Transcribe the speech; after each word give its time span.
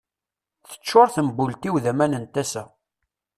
Teččur 0.69 1.07
tembult-iw 1.15 1.75
d 1.83 1.85
aman 1.91 2.13
n 2.23 2.25
tasa. 2.33 2.63